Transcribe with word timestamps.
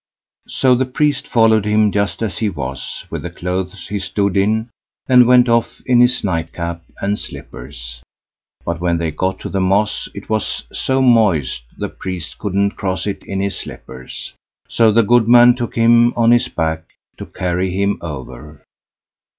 So 0.47 0.73
the 0.73 0.87
priest 0.87 1.27
followed 1.27 1.63
him 1.63 1.91
just 1.91 2.23
as 2.23 2.39
he 2.39 2.49
was, 2.49 3.05
with 3.11 3.21
the 3.21 3.29
clothes 3.29 3.87
he 3.89 3.99
stood 3.99 4.35
in, 4.35 4.71
and 5.07 5.27
went 5.27 5.47
off 5.47 5.79
in 5.85 6.01
his 6.01 6.23
nightcap 6.23 6.81
and 6.99 7.19
slippers. 7.19 8.01
But 8.65 8.81
when 8.81 8.97
they 8.97 9.11
got 9.11 9.39
to 9.41 9.49
the 9.49 9.61
moss, 9.61 10.09
it 10.15 10.27
was 10.27 10.63
so 10.73 11.03
moist 11.03 11.61
the 11.77 11.87
priest 11.87 12.39
couldn't 12.39 12.77
cross 12.77 13.05
it 13.05 13.21
in 13.25 13.41
his 13.41 13.55
slippers. 13.59 14.33
So 14.67 14.91
the 14.91 15.03
goodman 15.03 15.53
took 15.55 15.75
him 15.75 16.15
on 16.15 16.31
his 16.31 16.47
back 16.47 16.85
to 17.17 17.27
carry 17.27 17.69
him 17.79 17.99
over. 18.01 18.63